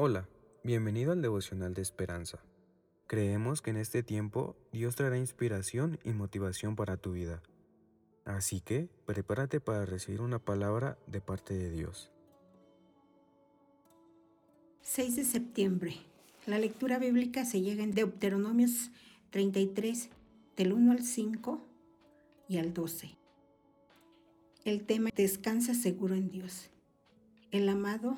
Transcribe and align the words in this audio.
Hola, 0.00 0.28
bienvenido 0.62 1.10
al 1.10 1.22
devocional 1.22 1.74
de 1.74 1.82
esperanza. 1.82 2.38
Creemos 3.08 3.60
que 3.62 3.70
en 3.70 3.78
este 3.78 4.04
tiempo 4.04 4.54
Dios 4.70 4.94
traerá 4.94 5.18
inspiración 5.18 5.98
y 6.04 6.10
motivación 6.10 6.76
para 6.76 6.98
tu 6.98 7.10
vida. 7.10 7.42
Así 8.24 8.60
que 8.60 8.88
prepárate 9.06 9.58
para 9.58 9.84
recibir 9.86 10.20
una 10.20 10.38
palabra 10.38 10.96
de 11.08 11.20
parte 11.20 11.54
de 11.54 11.70
Dios. 11.72 12.12
6 14.82 15.16
de 15.16 15.24
septiembre. 15.24 15.96
La 16.46 16.60
lectura 16.60 17.00
bíblica 17.00 17.44
se 17.44 17.60
llega 17.60 17.82
en 17.82 17.90
Deuteronomios 17.90 18.92
33, 19.30 20.10
del 20.56 20.74
1 20.74 20.92
al 20.92 21.02
5 21.02 21.60
y 22.48 22.58
al 22.58 22.72
12. 22.72 23.18
El 24.64 24.86
tema 24.86 25.10
descansa 25.16 25.74
seguro 25.74 26.14
en 26.14 26.30
Dios. 26.30 26.70
El 27.50 27.68
amado 27.68 28.16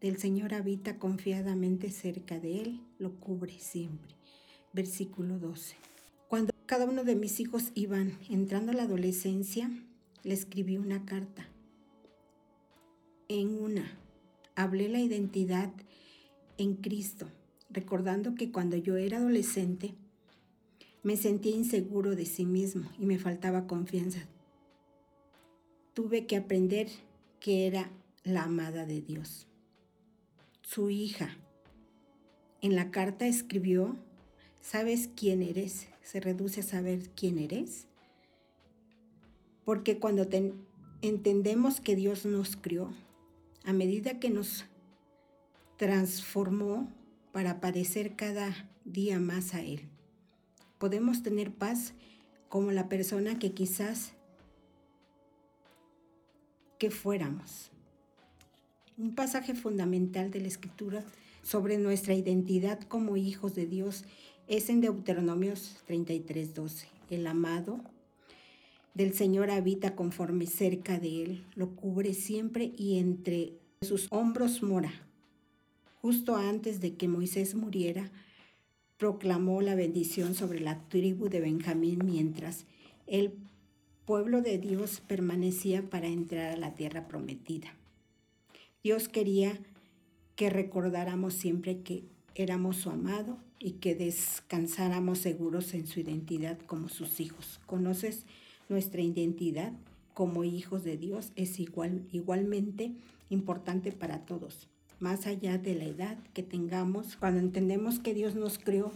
del 0.00 0.16
Señor 0.16 0.54
habita 0.54 0.98
confiadamente 0.98 1.90
cerca 1.90 2.40
de 2.40 2.62
Él, 2.62 2.80
lo 2.98 3.12
cubre 3.20 3.58
siempre. 3.58 4.14
Versículo 4.72 5.38
12. 5.38 5.76
Cuando 6.28 6.52
cada 6.66 6.86
uno 6.86 7.04
de 7.04 7.16
mis 7.16 7.40
hijos 7.40 7.70
iban 7.74 8.16
entrando 8.30 8.72
a 8.72 8.74
la 8.74 8.84
adolescencia, 8.84 9.70
le 10.22 10.34
escribí 10.34 10.78
una 10.78 11.04
carta. 11.04 11.48
En 13.28 13.48
una, 13.60 13.98
hablé 14.54 14.88
la 14.88 15.00
identidad 15.00 15.70
en 16.56 16.76
Cristo, 16.76 17.26
recordando 17.68 18.34
que 18.34 18.50
cuando 18.50 18.76
yo 18.76 18.96
era 18.96 19.18
adolescente, 19.18 19.94
me 21.02 21.16
sentía 21.16 21.54
inseguro 21.54 22.16
de 22.16 22.26
sí 22.26 22.46
mismo 22.46 22.90
y 22.98 23.06
me 23.06 23.18
faltaba 23.18 23.66
confianza. 23.66 24.26
Tuve 25.94 26.26
que 26.26 26.36
aprender 26.36 26.88
que 27.38 27.66
era 27.66 27.90
la 28.22 28.44
amada 28.44 28.86
de 28.86 29.00
Dios 29.00 29.49
su 30.72 30.88
hija. 30.88 31.36
En 32.60 32.76
la 32.76 32.92
carta 32.92 33.26
escribió, 33.26 33.96
¿sabes 34.60 35.10
quién 35.16 35.42
eres? 35.42 35.88
Se 36.00 36.20
reduce 36.20 36.60
a 36.60 36.62
saber 36.62 37.10
quién 37.16 37.38
eres. 37.38 37.88
Porque 39.64 39.98
cuando 39.98 40.28
entendemos 41.02 41.80
que 41.80 41.96
Dios 41.96 42.24
nos 42.24 42.54
crió, 42.54 42.92
a 43.64 43.72
medida 43.72 44.20
que 44.20 44.30
nos 44.30 44.64
transformó 45.76 46.88
para 47.32 47.60
parecer 47.60 48.14
cada 48.14 48.70
día 48.84 49.18
más 49.18 49.54
a 49.54 49.62
Él, 49.62 49.88
podemos 50.78 51.24
tener 51.24 51.52
paz 51.52 51.94
como 52.48 52.70
la 52.70 52.88
persona 52.88 53.40
que 53.40 53.54
quizás 53.54 54.12
que 56.78 56.92
fuéramos. 56.92 57.72
Un 59.00 59.14
pasaje 59.14 59.54
fundamental 59.54 60.30
de 60.30 60.42
la 60.42 60.48
Escritura 60.48 61.02
sobre 61.42 61.78
nuestra 61.78 62.12
identidad 62.12 62.78
como 62.82 63.16
hijos 63.16 63.54
de 63.54 63.64
Dios 63.64 64.04
es 64.46 64.68
en 64.68 64.82
Deuteronomios 64.82 65.78
33:12. 65.86 66.86
El 67.08 67.26
amado 67.26 67.80
del 68.92 69.14
Señor 69.14 69.50
habita 69.50 69.96
conforme 69.96 70.46
cerca 70.46 70.98
de 70.98 71.22
él, 71.22 71.46
lo 71.54 71.76
cubre 71.76 72.12
siempre 72.12 72.74
y 72.76 72.98
entre 72.98 73.54
sus 73.80 74.06
hombros 74.10 74.62
mora. 74.62 74.92
Justo 76.02 76.36
antes 76.36 76.82
de 76.82 76.92
que 76.92 77.08
Moisés 77.08 77.54
muriera, 77.54 78.10
proclamó 78.98 79.62
la 79.62 79.76
bendición 79.76 80.34
sobre 80.34 80.60
la 80.60 80.78
tribu 80.90 81.30
de 81.30 81.40
Benjamín 81.40 82.00
mientras 82.04 82.66
el 83.06 83.32
pueblo 84.04 84.42
de 84.42 84.58
Dios 84.58 85.00
permanecía 85.00 85.88
para 85.88 86.06
entrar 86.06 86.52
a 86.52 86.58
la 86.58 86.74
tierra 86.74 87.08
prometida. 87.08 87.74
Dios 88.82 89.08
quería 89.08 89.58
que 90.36 90.48
recordáramos 90.48 91.34
siempre 91.34 91.82
que 91.82 92.04
éramos 92.34 92.76
su 92.76 92.88
amado 92.88 93.36
y 93.58 93.72
que 93.72 93.94
descansáramos 93.94 95.18
seguros 95.18 95.74
en 95.74 95.86
su 95.86 96.00
identidad 96.00 96.58
como 96.60 96.88
sus 96.88 97.20
hijos. 97.20 97.60
¿Conoces 97.66 98.24
nuestra 98.70 99.02
identidad 99.02 99.74
como 100.14 100.44
hijos 100.44 100.82
de 100.82 100.96
Dios? 100.96 101.32
Es 101.36 101.60
igual, 101.60 102.06
igualmente 102.10 102.92
importante 103.28 103.92
para 103.92 104.24
todos. 104.24 104.66
Más 104.98 105.26
allá 105.26 105.58
de 105.58 105.74
la 105.74 105.84
edad 105.84 106.16
que 106.32 106.42
tengamos, 106.42 107.16
cuando 107.16 107.40
entendemos 107.40 107.98
que 107.98 108.14
Dios 108.14 108.34
nos 108.34 108.58
creó, 108.58 108.92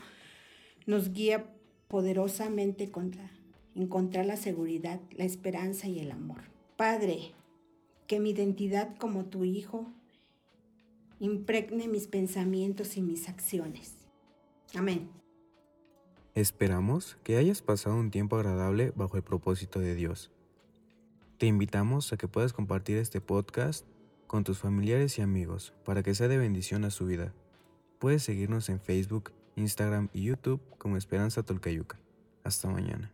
nos 0.87 1.13
guía 1.13 1.45
poderosamente 1.89 2.91
contra 2.91 3.31
encontrar 3.75 4.25
la 4.25 4.37
seguridad, 4.37 5.01
la 5.15 5.25
esperanza 5.25 5.89
y 5.89 5.99
el 5.99 6.11
amor. 6.11 6.41
Padre, 6.77 7.33
que 8.15 8.21
mi 8.21 8.31
identidad 8.31 8.97
como 8.97 9.25
tu 9.25 9.43
hijo 9.43 9.89
impregne 11.19 11.89
mis 11.89 12.07
pensamientos 12.07 12.97
y 12.97 13.03
mis 13.03 13.29
acciones. 13.29 14.07
Amén. 14.73 15.11
Esperamos 16.37 17.19
que 17.25 17.39
hayas 17.39 17.61
pasado 17.61 17.97
un 17.97 18.13
tiempo 18.13 18.37
agradable 18.37 18.93
bajo 18.95 19.17
el 19.17 19.25
propósito 19.25 19.81
de 19.81 19.97
Dios. 19.97 20.31
Te 21.39 21.47
invitamos 21.47 22.13
a 22.13 22.17
que 22.17 22.29
puedas 22.29 22.53
compartir 22.53 22.99
este 22.99 23.21
podcast 23.21 23.85
con 24.29 24.45
tus 24.45 24.59
familiares 24.59 25.19
y 25.19 25.23
amigos 25.23 25.75
para 25.85 26.05
que 26.05 26.15
sea 26.15 26.29
de 26.29 26.39
bendición 26.39 26.85
a 26.85 26.93
su 26.93 27.07
vida. 27.07 27.35
Puedes 27.99 28.23
seguirnos 28.23 28.69
en 28.69 28.79
Facebook, 28.79 29.33
Instagram 29.57 30.09
y 30.13 30.23
YouTube 30.23 30.61
como 30.79 30.97
Esperanza 30.97 31.43
Tolcayuca. 31.43 31.99
Hasta 32.45 32.69
mañana. 32.69 33.14